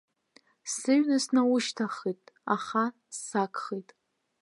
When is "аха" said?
2.55-2.83